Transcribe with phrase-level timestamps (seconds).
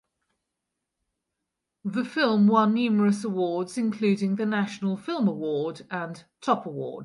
[1.85, 6.99] The film won numerous awards including the National Film Award and Top Award.